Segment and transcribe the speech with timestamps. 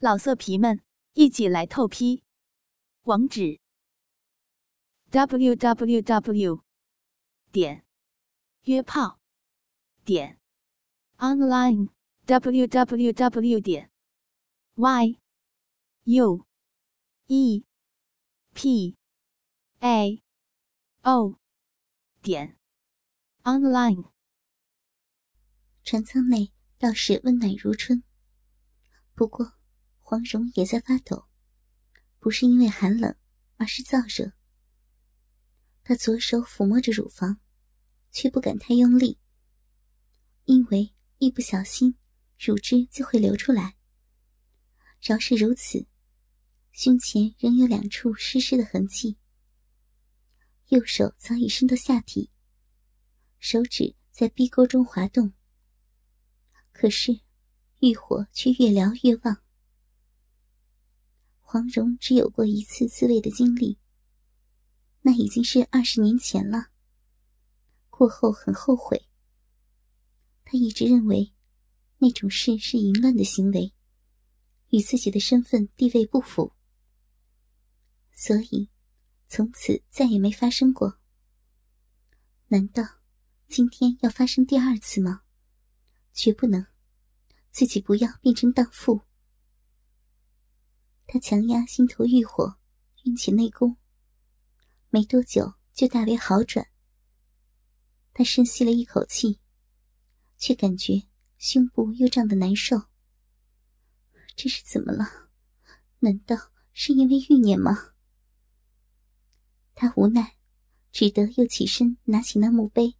[0.00, 0.80] 老色皮们，
[1.14, 2.22] 一起来透批！
[3.02, 3.58] 网址
[5.10, 6.62] ：w w w
[7.50, 7.84] 点
[8.62, 9.18] 约炮
[10.04, 10.38] 点
[11.16, 11.88] online
[12.26, 13.90] w w w 点
[14.76, 15.18] y
[16.04, 16.46] u
[17.26, 17.64] e
[18.54, 18.96] p
[19.80, 20.22] a
[21.02, 21.40] o
[22.22, 22.56] 点
[23.42, 24.12] online。
[25.82, 28.04] 船舱内倒是温暖如春，
[29.16, 29.57] 不过。
[30.10, 31.28] 黄蓉也在发抖，
[32.18, 33.14] 不是因为寒冷，
[33.58, 34.32] 而是燥热。
[35.84, 37.40] 她左手抚摸着乳房，
[38.10, 39.18] 却不敢太用力，
[40.46, 41.94] 因为一不小心，
[42.38, 43.76] 乳汁就会流出来。
[45.02, 45.86] 饶是如此，
[46.72, 49.18] 胸前仍有两处湿湿的痕迹。
[50.68, 52.30] 右手早已伸到下体，
[53.38, 55.34] 手指在逼沟中滑动，
[56.72, 57.20] 可是
[57.80, 59.42] 欲火却越燎越旺。
[61.50, 63.78] 黄蓉只有过一次自慰的经历，
[65.00, 66.66] 那已经是二十年前了。
[67.88, 69.08] 过后很后悔。
[70.44, 71.32] 她一直认为，
[71.96, 73.72] 那种事是淫乱的行为，
[74.68, 76.52] 与自己的身份地位不符，
[78.12, 78.68] 所以
[79.26, 80.98] 从此再也没发生过。
[82.48, 82.82] 难道
[83.46, 85.22] 今天要发生第二次吗？
[86.12, 86.66] 绝不能，
[87.50, 89.07] 自己不要变成荡妇。
[91.10, 92.58] 他强压心头欲火，
[93.04, 93.78] 运起内功，
[94.90, 96.68] 没多久就大为好转。
[98.12, 99.40] 他深吸了一口气，
[100.36, 101.04] 却感觉
[101.38, 102.82] 胸部又胀得难受。
[104.36, 105.30] 这是怎么了？
[106.00, 106.36] 难道
[106.74, 107.94] 是因为欲念吗？
[109.74, 110.36] 他无奈，
[110.92, 112.96] 只得又起身拿起那墓碑，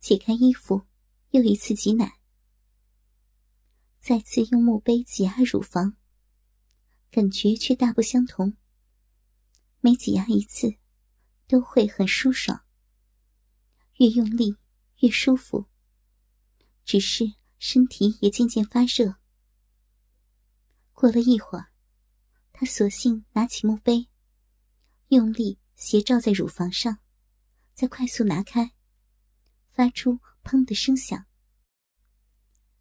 [0.00, 0.88] 解开衣服，
[1.30, 2.18] 又一次挤奶，
[4.00, 5.97] 再次用墓碑挤压乳房。
[7.10, 8.56] 感觉却大不相同。
[9.80, 10.76] 每挤压一次，
[11.46, 12.64] 都会很舒爽。
[13.98, 14.56] 越用力
[15.00, 15.66] 越舒服。
[16.84, 19.16] 只是身体也渐渐发热。
[20.92, 21.70] 过了一会儿，
[22.52, 24.08] 他索性拿起墓碑，
[25.08, 26.98] 用力斜照在乳房上，
[27.74, 28.72] 再快速拿开，
[29.70, 31.26] 发出“砰”的声响。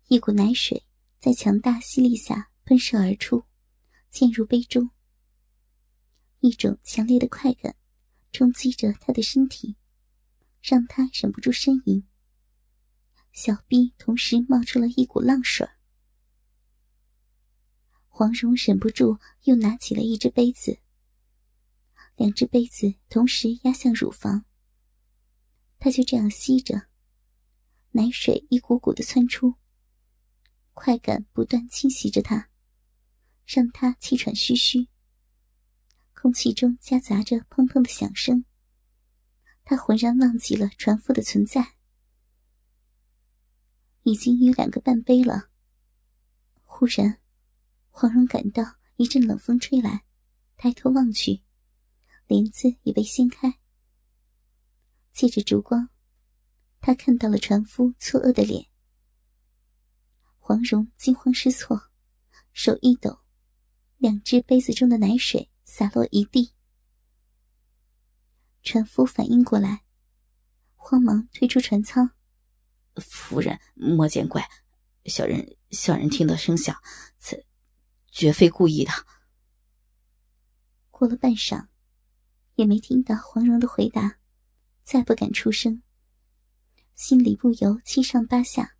[0.07, 0.85] 一股奶水
[1.19, 3.46] 在强大吸力下喷射而出。
[4.19, 4.89] 陷入杯中，
[6.39, 7.75] 一种强烈的快感
[8.31, 9.77] 冲击着他的身体，
[10.59, 12.03] 让他忍不住呻吟。
[13.31, 15.69] 小臂同时冒出了一股浪水。
[18.07, 20.79] 黄蓉忍不住又拿起了一只杯子，
[22.15, 24.45] 两只杯子同时压向乳房。
[25.77, 26.87] 他就这样吸着，
[27.91, 29.53] 奶水一股股的窜出，
[30.73, 32.49] 快感不断侵袭着他。
[33.47, 34.89] 让他气喘吁吁，
[36.13, 38.43] 空气中夹杂着砰砰的响声。
[39.63, 41.75] 他浑然忘记了船夫的存在。
[44.03, 45.49] 已经有两个半杯了。
[46.63, 47.19] 忽然，
[47.89, 50.03] 黄蓉感到一阵冷风吹来，
[50.57, 51.41] 抬头望去，
[52.27, 53.59] 帘子已被掀开。
[55.13, 55.89] 借着烛光，
[56.81, 58.67] 他看到了船夫错愕的脸。
[60.37, 61.89] 黄蓉惊慌失措，
[62.51, 63.26] 手一抖。
[63.97, 66.53] 两只杯子中的奶水洒落一地，
[68.61, 69.83] 船夫反应过来，
[70.75, 72.11] 慌忙退出船舱。
[72.97, 74.47] 夫人莫见怪，
[75.05, 76.75] 小人小人听到声响，
[77.17, 77.43] 此
[78.11, 78.91] 绝非故意的。
[80.91, 81.67] 过了半晌，
[82.53, 84.19] 也没听到黄蓉的回答，
[84.83, 85.81] 再不敢出声，
[86.93, 88.75] 心里不由七上八下。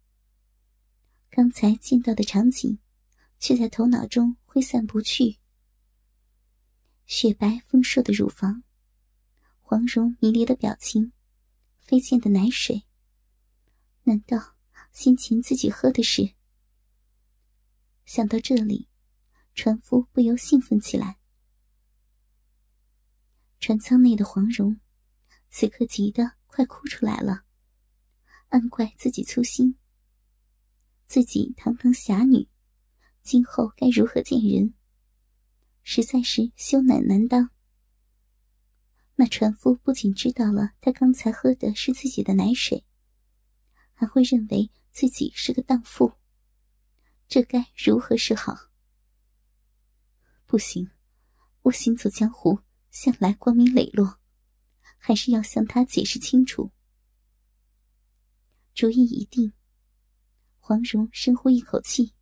[1.32, 2.78] 刚才见到的场景，
[3.40, 4.38] 却在头脑中。
[4.58, 5.38] 挥散不去，
[7.06, 8.64] 雪白丰硕的乳房，
[9.62, 11.12] 黄蓉迷离的表情，
[11.80, 12.88] 飞溅的奶水。
[14.06, 14.56] 难道
[14.92, 16.34] 先前自己喝的是？
[18.06, 18.90] 想到这里，
[19.54, 21.20] 船夫不由兴奋起来。
[23.60, 24.80] 船舱内的黄蓉，
[25.52, 27.44] 此刻急得快哭出来了，
[28.48, 29.78] 暗怪自己粗心。
[31.06, 32.50] 自己堂堂侠女。
[33.28, 34.74] 今后该如何见人？
[35.84, 37.50] 实在是羞赧难当。
[39.16, 42.86] 那船夫不仅知道了他刚才喝的是自己的奶水，
[43.92, 46.14] 还会认为自己是个荡妇，
[47.28, 48.56] 这该如何是好？
[50.46, 50.90] 不行，
[51.64, 54.20] 我行走江湖向来光明磊落，
[54.98, 56.72] 还是要向他解释清楚。
[58.74, 59.52] 主意已定，
[60.60, 62.14] 黄蓉深呼一口气。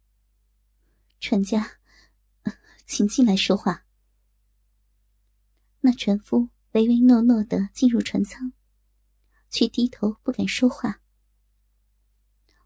[1.28, 1.80] 船家，
[2.86, 3.88] 请进来说话。
[5.80, 8.54] 那船夫唯唯诺诺的进入船舱，
[9.50, 11.02] 却低头不敢说话。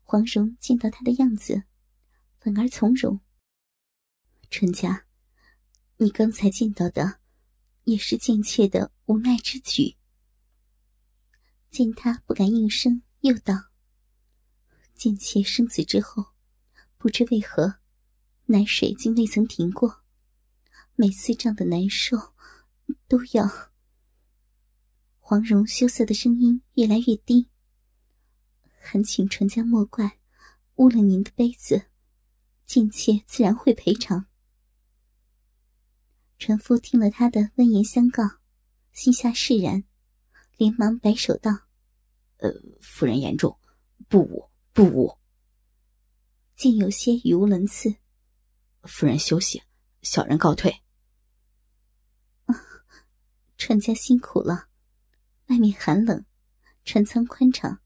[0.04, 1.64] 黄蓉见到他的样子，
[2.38, 3.22] 反而从容。
[4.50, 5.06] 船家，
[5.96, 7.22] 你刚才见到的，
[7.86, 9.96] 也是贱妾的无奈之举。
[11.70, 13.70] 见他不敢应声，又道
[14.96, 16.34] ：“贱妾生子之后，
[16.98, 17.80] 不知为何，
[18.52, 20.02] 奶水竟未曾停过，
[20.96, 22.34] 每次胀得难受，
[23.08, 23.48] 都要。”
[25.22, 27.48] 黄蓉羞涩的声音越来越低。
[28.82, 30.18] 恳请船家莫怪，
[30.78, 31.86] 污了您的杯子，
[32.66, 34.26] 贱妾自然会赔偿。
[36.40, 38.24] 船夫听了他的温言相告，
[38.92, 39.84] 心下释然，
[40.58, 41.52] 连忙摆手道
[42.38, 43.60] ：“呃，夫人言重，
[44.08, 45.20] 不误，不误。”
[46.58, 47.98] 竟有些语无伦次。
[48.84, 49.64] 夫人休息，
[50.02, 50.82] 小人告退。
[53.58, 54.70] 船家辛苦了，
[55.48, 56.26] 外面寒冷，
[56.86, 57.82] 船舱宽敞。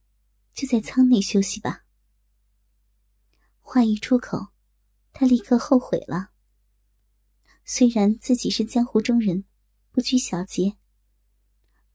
[0.54, 1.84] 就在舱内休息吧。
[3.60, 4.50] 话一出口，
[5.12, 6.30] 他立刻后悔了。
[7.66, 9.46] 虽然自己是江湖中人，
[9.92, 10.78] 不拘小节，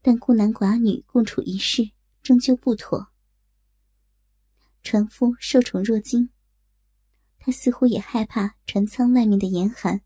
[0.03, 3.13] 但孤男寡女共处一室，终究不妥。
[4.83, 6.31] 船夫受宠若惊，
[7.49, 10.03] 他似乎也害怕船舱外面的严寒。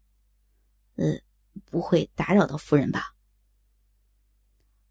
[0.94, 1.21] 呃，
[1.65, 3.17] 不会打扰到夫人吧？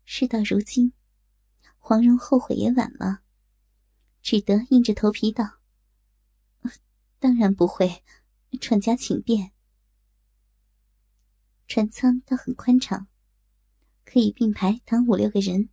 [0.04, 0.92] 事到如今，
[1.80, 3.22] 黄蓉后悔也晚了。
[4.22, 5.62] 只得硬着头皮道
[7.20, 8.04] ：“当然不会，
[8.60, 9.54] 船家请便。
[11.70, 13.08] 船舱倒很宽敞，
[14.04, 15.70] 可以并排躺五六个人。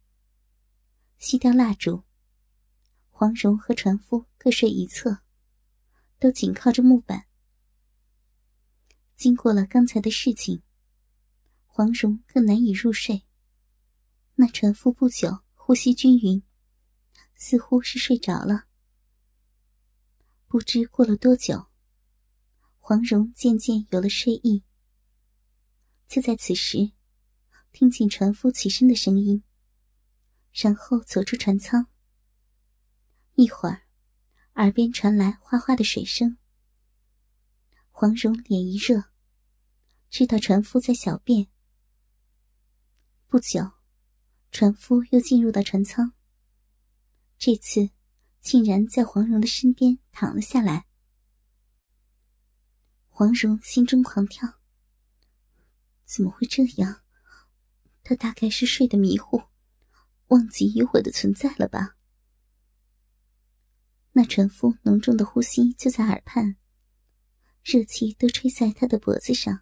[1.19, 2.05] 熄掉蜡烛，
[3.11, 5.23] 黄蓉和船夫各睡一侧，
[6.19, 7.27] 都紧靠着木板。
[9.17, 10.63] 经过了刚才的事情，
[11.67, 13.25] 黄蓉更难以入睡。
[14.35, 16.43] 那船夫不久呼吸均匀。”
[17.41, 18.65] 似乎是睡着了。
[20.49, 21.67] 不知过了多久，
[22.81, 24.65] 黄蓉渐渐有了睡意。
[26.09, 26.91] 就在此时，
[27.71, 29.45] 听见船夫起身的声音，
[30.53, 31.87] 然后走出船舱。
[33.35, 33.83] 一会儿，
[34.59, 36.37] 耳边传来哗哗的水声。
[37.93, 39.05] 黄蓉脸一热，
[40.11, 41.47] 知道船夫在小便。
[43.29, 43.71] 不久，
[44.51, 46.13] 船夫又进入到船舱。
[47.39, 47.91] 这次，
[48.41, 50.87] 竟然在黄蓉的身边躺了下来。
[53.07, 54.55] 黄蓉心中狂跳。
[56.05, 57.03] 怎么会这样？
[58.03, 59.41] 他大概是睡得迷糊，
[60.29, 61.98] 忘记有我的存在了吧？
[64.13, 66.57] 那船夫浓重的呼吸就在耳畔，
[67.63, 69.61] 热气都吹在他的脖子上，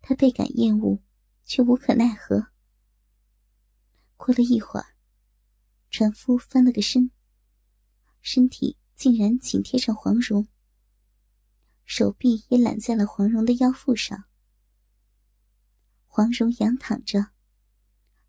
[0.00, 1.02] 他倍感厌恶，
[1.44, 2.48] 却无可奈何。
[4.16, 4.86] 过了一会儿。
[5.90, 7.12] 船夫翻了个身，
[8.20, 10.48] 身体竟然紧贴上黄蓉，
[11.84, 14.24] 手臂也揽在了黄蓉的腰腹上。
[16.08, 17.28] 黄蓉仰躺着，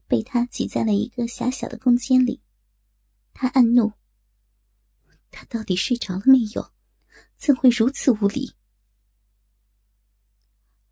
[0.05, 2.43] 被他挤在了一个狭小的空间里。
[3.33, 3.93] 他暗怒：
[5.37, 6.71] 他到底睡着了没有？
[7.35, 8.55] 怎会如此无礼？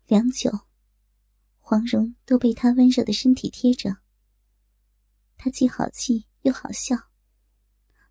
[0.06, 0.66] 良久，
[1.58, 3.96] 黄蓉都被他温热的身体贴着，
[5.38, 6.26] 他既好气。
[6.42, 6.94] 又好笑，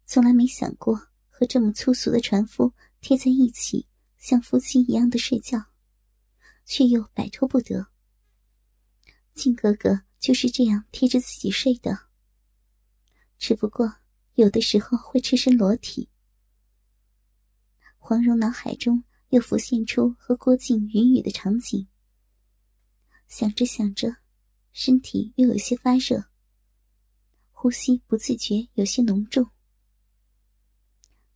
[0.08, 3.88] 从来没想过和这么粗俗的船夫贴在一起，
[4.18, 5.64] 像夫妻一样的睡觉，
[6.66, 7.86] 却又摆脱不得。
[9.36, 12.08] 靖哥哥就是这样贴着自己睡的，
[13.38, 13.98] 只不过
[14.34, 16.10] 有的时候会赤身裸体。
[18.06, 21.88] 黄蓉脑海中又浮现出和郭靖云雨的场景，
[23.30, 24.18] 想着想着，
[24.74, 26.26] 身体又有些发热。
[27.50, 29.50] 呼吸不自觉有些浓重，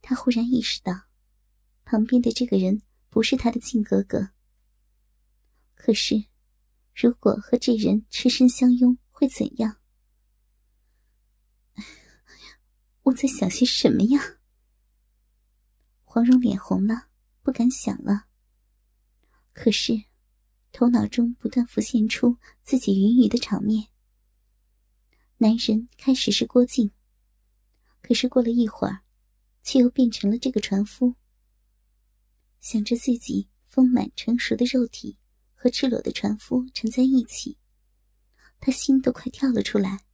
[0.01, 1.03] 他忽然意识到，
[1.86, 4.31] 旁边的这个人不是他的靖哥哥。
[5.74, 6.25] 可是，
[6.93, 9.77] 如果和这人赤身相拥，会怎样？
[13.03, 14.37] 我在想些什么呀？
[16.10, 17.10] 黄蓉脸红了，
[17.44, 18.28] 不敢想了。
[19.52, 20.06] 可是，
[20.72, 23.90] 头脑中不断浮现出自己云雨的场面。
[25.40, 26.92] 男人开始是郭靖，
[28.02, 29.02] 可是过了一会儿，
[29.62, 31.16] 却又变成了这个船夫。
[32.62, 35.20] 想着自己丰满成熟的肉体
[35.54, 37.58] 和赤裸的船夫缠在一起，
[38.62, 40.06] 他心都快跳了出来。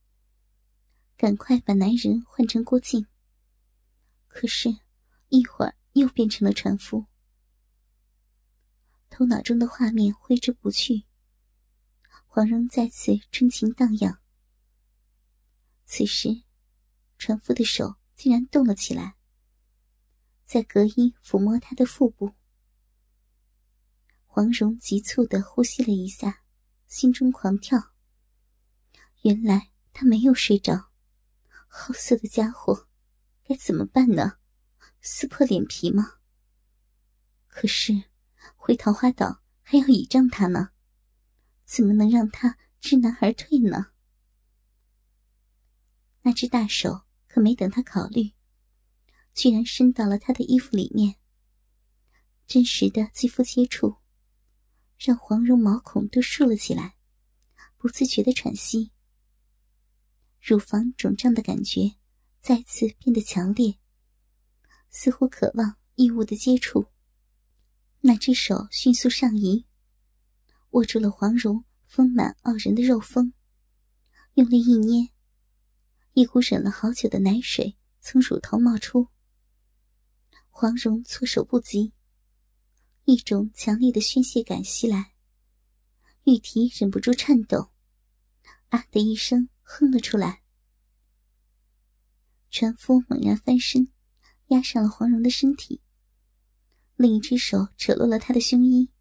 [1.16, 3.06] 赶快把男人换成郭靖。
[4.28, 4.76] 可是，
[5.30, 7.06] 一会儿又变成了船夫。
[9.10, 11.06] 头脑中的画面挥之不去，
[12.26, 14.20] 黄蓉再次春情荡漾。
[15.86, 16.44] 此时，
[17.18, 19.16] 船夫的手竟然动了起来，
[20.44, 22.34] 在隔衣抚摸他的腹部。
[24.26, 26.44] 黄蓉急促的呼吸了一下，
[26.88, 27.92] 心中狂跳。
[29.22, 30.90] 原来他没有睡着，
[31.68, 32.88] 好色的家伙，
[33.44, 34.40] 该怎么办呢？
[35.06, 36.14] 撕破脸皮吗？
[37.48, 38.06] 可是
[38.56, 40.70] 回桃花岛还要倚仗他呢，
[41.66, 43.92] 怎么能让他知难而退呢？
[46.22, 48.32] 那只大手可没等他考虑，
[49.34, 51.18] 居然伸到了他的衣服里面。
[52.48, 53.98] 真实的肌肤接触。
[54.98, 56.96] 让黄蓉毛孔都竖了起来，
[57.76, 58.94] 不自觉的喘息，
[60.40, 61.96] 乳房肿胀的感觉
[62.40, 63.80] 再次变得强烈，
[64.94, 66.86] 似乎渴望异物的接触。
[68.00, 69.66] 那只手迅速上移，
[70.70, 73.34] 握住了黄蓉丰满傲人的肉峰，
[74.36, 75.10] 用力一捏，
[76.14, 79.10] 一股忍了好久的奶水从乳头冒出。
[80.50, 81.92] 黄蓉措手不及。
[83.06, 85.14] 一种强烈的宣泄感袭来，
[86.24, 87.72] 玉体忍不住颤抖，
[88.70, 90.42] 啊的一声哼了出来。
[92.50, 93.92] 船夫猛然翻身，
[94.54, 95.82] 压上了黄蓉的身体，
[96.96, 98.92] 另一只手扯落了她的胸衣，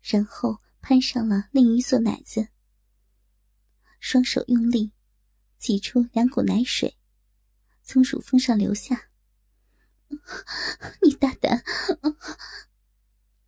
[0.00, 2.48] 然后攀上了另一座奶子，
[3.98, 4.92] 双手用力
[5.58, 6.96] 挤出两股奶水，
[7.82, 9.08] 从乳峰上流下。
[11.02, 11.64] 你大胆！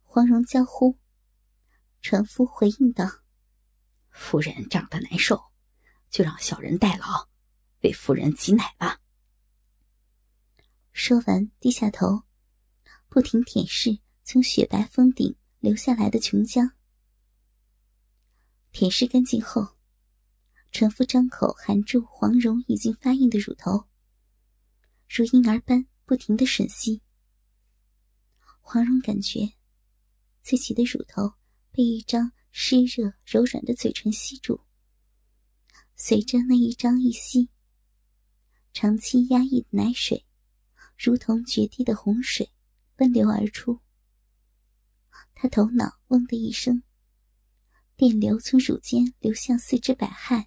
[0.03, 0.99] 黄蓉娇呼，
[2.03, 3.09] 船夫回应道
[4.11, 5.53] ：“夫人长得难受，
[6.11, 7.29] 就让小人代劳，
[7.83, 8.99] 为夫人挤奶吧。”
[11.01, 12.25] 说完，低下头，
[13.09, 16.73] 不停舔舐从雪白峰顶流下来的琼浆。
[18.73, 19.77] 舔舐干净后，
[20.73, 23.85] 船夫张口含住黄蓉已经发硬的乳头，
[25.09, 27.01] 如婴儿般不停的吮吸。
[28.61, 29.53] 黄蓉感觉。
[30.43, 31.35] 自己的乳头
[31.71, 34.63] 被一张湿热柔软的嘴唇吸住，
[35.95, 37.51] 随着那一张一吸，
[38.73, 40.25] 长期压抑的奶水，
[40.99, 42.51] 如同决堤的洪水，
[42.97, 43.81] 奔流而出。
[45.33, 46.83] 他头脑嗡的一声，
[47.95, 50.47] 电流从乳尖流向四肢百骸，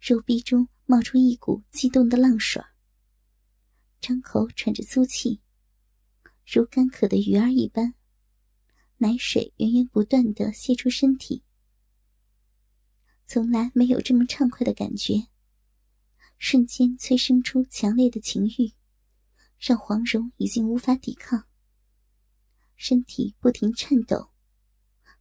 [0.00, 2.60] 肉壁中冒出一股激动的浪水，
[4.00, 5.40] 张口喘着粗气，
[6.44, 7.94] 如干渴的鱼儿一般。
[8.96, 11.44] 奶水源源不断的泄出身体，
[13.26, 15.28] 从来没有这么畅快的感觉。
[16.36, 18.72] 瞬间催生出强烈的情欲，
[19.58, 21.44] 让黄蓉已经无法抵抗，
[22.76, 24.30] 身体不停颤抖，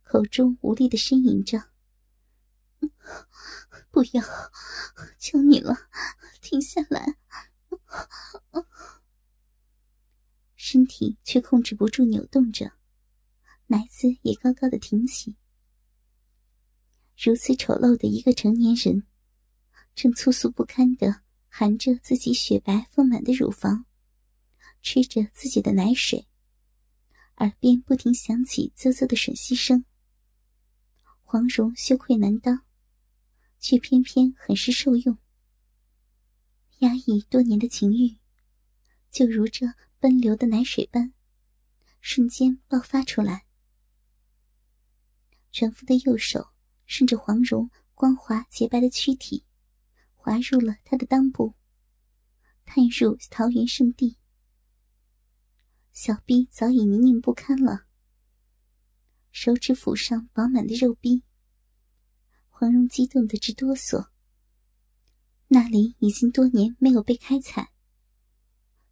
[0.03, 1.71] 口中无力的呻吟着
[3.89, 4.23] ：“不要，
[5.17, 5.75] 求你了，
[6.39, 7.17] 停下来！”
[10.55, 12.73] 身体却控制不住扭动着。
[13.69, 15.35] 奶子也高高的挺起，
[17.17, 19.05] 如此丑陋的一个成年人，
[19.93, 23.85] 正粗俗不堪的含着自己雪白丰满的乳房，
[24.89, 26.29] 吃着自己的奶水，
[27.39, 29.83] 耳边不停响起啧啧的吮吸声。
[31.23, 32.63] 黄蓉羞愧难当，
[33.59, 35.17] 却偏偏很是受用。
[36.77, 38.15] 压抑多年的情欲，
[39.11, 39.65] 就如这
[39.99, 41.11] 奔流的奶水般，
[41.99, 43.45] 瞬间爆发出来。
[45.51, 46.51] 船夫的右手
[46.85, 49.43] 顺着黄蓉光滑洁白的躯体，
[50.13, 51.55] 滑入了她的裆部，
[52.63, 54.15] 探入桃园圣地。
[55.99, 57.87] 小臂早已泥泞不堪了，
[59.31, 61.23] 手指抚上饱满的肉壁，
[62.49, 64.09] 黄蓉激动的直哆嗦。
[65.47, 67.71] 那里已经多年没有被开采，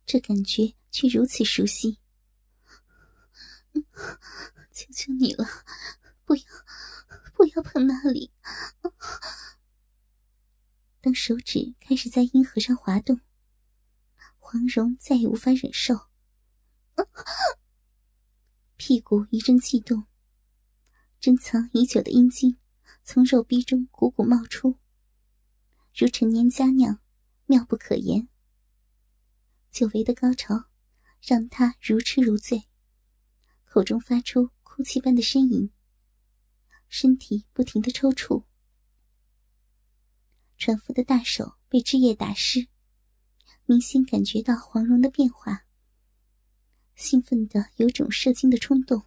[0.03, 1.99] 这感觉却如此熟悉。
[4.73, 5.45] 求求你了！
[6.25, 6.43] 不要，
[7.35, 8.31] 不要碰那里！
[11.01, 13.21] 当手指开始在阴核上滑动，
[14.39, 16.07] 黄蓉再也无法忍受，
[18.77, 20.05] 屁股一阵悸动，
[21.19, 22.57] 珍藏已久的阴茎
[23.03, 24.77] 从肉壁中汩汩冒出，
[25.93, 26.99] 如陈年佳酿，
[27.45, 28.27] 妙不可言。
[29.71, 30.65] 久违的高潮
[31.21, 32.63] 让他如痴如醉，
[33.65, 35.71] 口中发出哭泣般的呻吟。
[36.87, 38.45] 身体不停的抽搐，
[40.57, 42.67] 船夫的大手被汁液打湿，
[43.65, 45.64] 明显感觉到黄蓉的变化，
[46.95, 49.03] 兴奋的有种射精的冲动。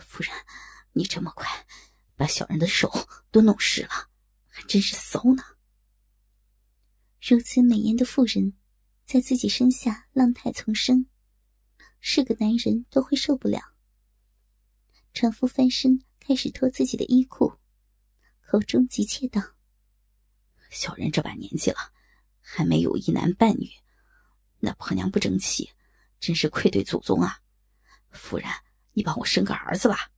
[0.00, 0.32] 夫人，
[0.92, 1.66] 你这么快
[2.16, 2.90] 把小人的手
[3.30, 4.10] 都弄湿了，
[4.46, 5.42] 还真是骚呢。
[7.20, 8.54] 如此美艳的妇人，
[9.04, 11.06] 在自己身下浪态丛生，
[12.00, 13.60] 是个男人都会受不了。
[15.14, 17.58] 船夫翻身开始脱自己的衣裤，
[18.40, 19.40] 口中急切道
[20.68, 21.92] ：“小人这把年纪了，
[22.40, 23.70] 还没有一男半女，
[24.58, 25.70] 那婆娘不争气，
[26.22, 27.40] 真是愧对祖宗啊！
[28.12, 28.48] 夫人，
[28.92, 30.12] 你帮我生个儿子吧。”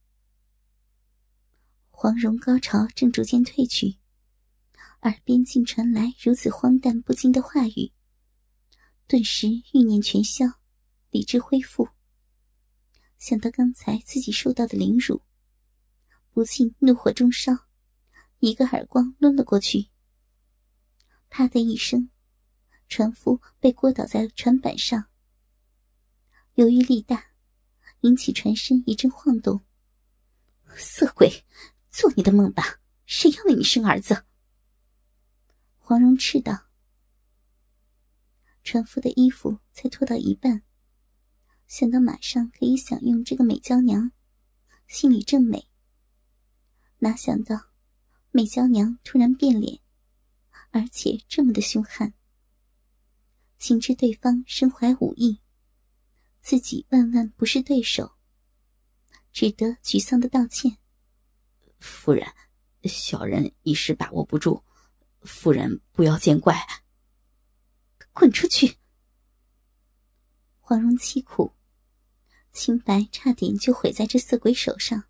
[1.88, 3.96] 黄蓉高潮正逐渐褪去。
[5.00, 7.92] 耳边竟传来如此荒诞不经的话语，
[9.06, 10.44] 顿时欲念全消，
[11.08, 11.88] 理智恢复。
[13.18, 15.22] 想到刚才自己受到的凌辱，
[16.30, 17.52] 不禁怒火中烧，
[18.40, 19.88] 一个耳光抡了过去。
[21.30, 22.10] 啪的一声，
[22.88, 25.06] 船夫被掴倒在船板上。
[26.54, 27.32] 由于力大，
[28.02, 29.60] 引起船身一阵晃动。
[30.76, 31.44] 色鬼，
[31.90, 32.80] 做你的梦吧！
[33.06, 34.24] 谁要为你生儿子？
[35.78, 36.66] 黄蓉斥道
[38.62, 40.62] ：“船夫的衣服才脱到一半，
[41.66, 44.12] 想到马上可以享用这个美娇娘，
[44.86, 45.68] 心里正美。
[46.98, 47.72] 哪想到
[48.30, 49.80] 美娇娘突然变脸，
[50.70, 52.14] 而且这么的凶悍。
[53.58, 55.40] 情知对方身怀武艺，
[56.44, 58.16] 自己万万不是对手，
[59.32, 60.76] 只得沮丧的道歉
[61.80, 62.30] ：‘夫人，
[62.82, 64.62] 小人一时把握不住。’”
[65.24, 66.54] 夫人不要见怪。
[68.12, 68.76] 滚出去！
[70.60, 71.54] 黄蓉凄苦，
[72.52, 75.04] 清白差点就毁在这色鬼手上。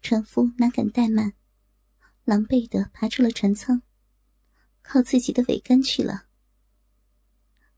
[0.00, 1.34] 船夫哪敢怠慢，
[2.24, 3.82] 狼狈的爬出了船舱，
[4.80, 6.28] 靠自己的桅杆去了。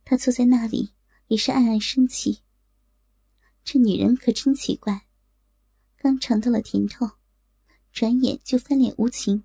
[0.04, 0.94] 他坐在那里，
[1.28, 2.42] 也是暗暗生气。
[3.62, 5.06] 这女人可真奇怪，
[5.96, 7.12] 刚尝到了甜头，
[7.92, 9.44] 转眼就翻脸无情。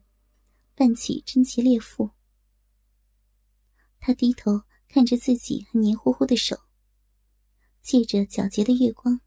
[0.76, 2.10] 扮起贞洁烈妇，
[4.00, 6.58] 他低头看着自己还黏糊糊的手，
[7.80, 9.22] 借着皎洁的月光，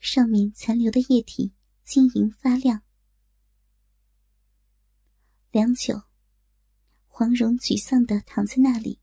[0.00, 1.52] 上面残留的液体
[1.84, 2.82] 晶莹发亮。
[5.50, 6.04] 良久，
[7.06, 9.00] 黄蓉沮丧的躺在那里，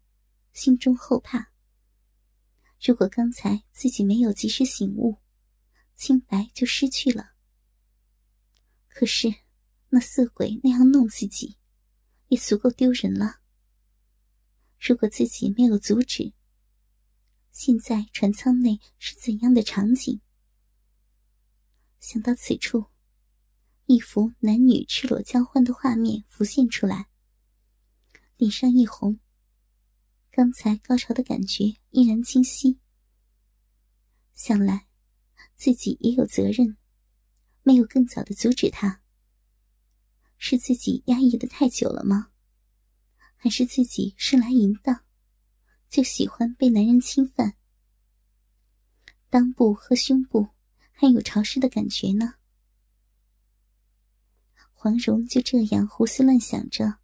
[0.51, 1.51] 心中后怕。
[2.81, 5.17] 如果刚才自己没有及时醒悟，
[5.95, 7.33] 清白就失去了。
[8.87, 9.33] 可是。
[9.89, 11.57] 那色鬼那样弄自己，
[12.27, 13.39] 也足够丢人了。
[14.77, 16.33] 如果自己没有阻止，
[17.51, 20.19] 现在船舱内是怎样的场景？
[22.01, 22.87] 想到此处，
[23.85, 27.07] 一幅男女赤裸交欢的画面浮现出来，
[28.35, 29.17] 脸上一红。
[30.35, 32.77] 刚才高潮的感觉依然清晰。
[34.33, 34.85] 想来，
[35.55, 36.75] 自己也有责任，
[37.63, 39.01] 没有更早的阻止他。
[40.37, 42.31] 是自己压抑的太久了吗？
[43.37, 45.05] 还是自己生来淫荡，
[45.87, 47.55] 就喜欢被男人侵犯？
[49.31, 50.49] 裆部和胸部
[50.91, 52.33] 还有潮湿的感觉呢？
[54.73, 56.99] 黄蓉就这样胡思乱想着，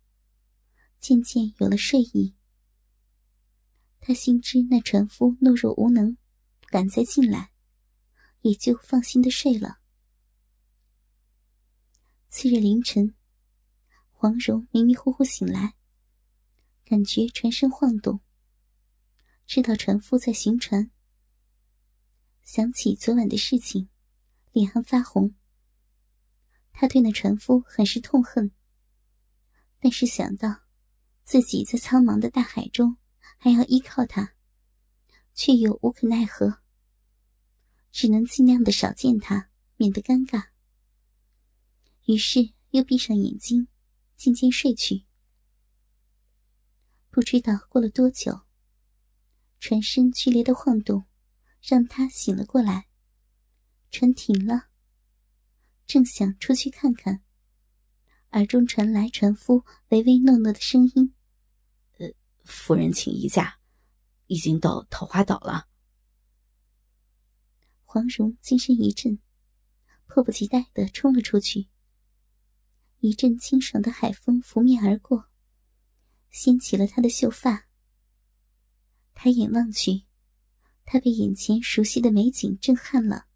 [0.99, 2.35] 渐渐有了睡意。
[4.01, 6.17] 他心知那船夫懦弱无能，
[6.59, 7.51] 不敢再进来，
[8.41, 9.77] 也就放心的睡了。
[12.27, 13.15] 次日凌晨。
[14.13, 15.73] 黄蓉迷迷糊糊醒来，
[16.83, 18.19] 感觉船身晃动，
[19.47, 20.91] 知道船夫在行船。
[22.43, 23.89] 想起昨晚的事情，
[24.51, 25.33] 脸上发红。
[26.71, 28.51] 他对那船夫很是痛恨，
[29.79, 30.61] 但是想到
[31.23, 32.97] 自己在苍茫的大海中
[33.43, 34.35] 还要依靠他，
[35.33, 36.59] 却又无可奈何，
[37.91, 40.49] 只能尽量的少见他，免得尴尬。
[42.05, 43.67] 于是又闭上眼睛。
[44.15, 45.07] 渐渐睡去，
[47.09, 48.41] 不知道过了多久，
[49.59, 51.05] 船身剧烈的晃动，
[51.59, 52.85] 让他醒了过来。
[53.89, 54.67] 船停了，
[55.87, 57.23] 正想出去看看，
[58.33, 61.15] 耳中传来船夫唯唯诺诺的声音：“，
[62.43, 63.59] 夫人请移驾，
[64.27, 65.67] 已经到桃花岛了。”
[67.83, 69.19] 黄蓉精神一振，
[70.07, 71.67] 迫不及待的冲了出去。
[72.99, 75.27] 一阵清爽的海风拂面而过，
[76.29, 77.67] 掀起了她的秀发。
[79.13, 80.03] 抬眼望去，
[80.85, 83.27] 他被眼前熟悉的美景震撼了。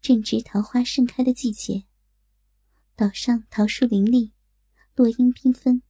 [0.00, 1.84] 正值桃花盛开的季节，
[2.94, 4.32] 岛上桃树林立，
[4.94, 5.82] 落英缤纷，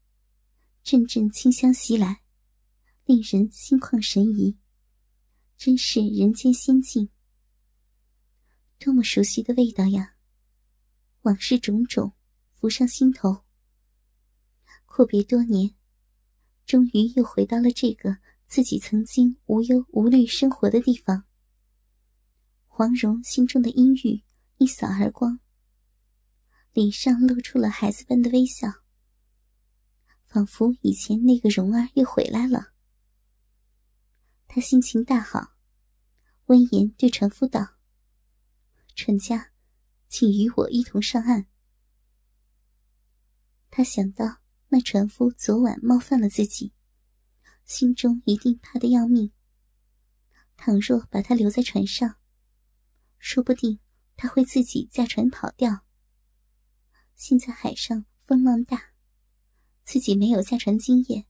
[0.84, 2.20] 阵阵清香袭来，
[3.06, 4.58] 令人心旷神怡，
[5.56, 7.08] 真是人间仙境。
[8.78, 10.16] 多么熟悉的味道呀！
[11.22, 12.12] 往事种种
[12.52, 13.44] 浮上心头。
[14.84, 15.74] 阔别多年，
[16.66, 21.24] 终于又回到了这个自己曾经无忧无虑生活的地方。
[22.66, 24.22] 黄蓉心中的阴郁
[24.58, 25.40] 一扫而光，
[26.74, 28.83] 脸上露出了孩子般的微笑，
[30.34, 32.72] 仿佛以前那个蓉儿又回来了。
[34.48, 35.52] 他心情大好，
[36.46, 37.76] 温言对船夫道
[38.96, 39.52] ：“船家，
[40.08, 41.46] 请与我一同上岸。”
[43.70, 44.40] 他想到。
[44.70, 46.72] 那船夫昨晚冒犯了自己，
[47.64, 49.30] 心中一定怕得要命。
[50.56, 52.16] 倘若把他留在船上，
[53.18, 53.78] 说不定
[54.16, 55.84] 他会自己驾船跑掉。
[57.14, 58.93] 现在海上风浪大，
[59.84, 61.26] 自己没有驾船经验，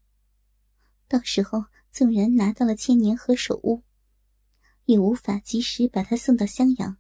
[1.07, 3.83] 到时候纵然拿到了千年何首乌，
[4.87, 6.97] 也无法及时把他送到襄阳。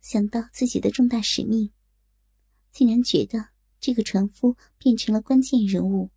[0.00, 1.72] 想到自己的重大使命，
[2.70, 3.48] 竟然觉得。
[3.78, 6.10] 这个船夫变成了关键人物，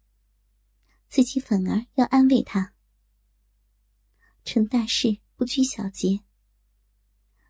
[1.08, 2.74] 自己反而要安慰他。
[4.44, 6.22] 成大事不拘小节，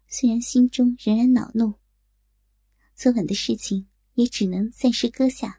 [0.08, 1.76] 虽然心中仍然恼怒，
[2.96, 5.59] 昨晚的事情也只能暂时搁下。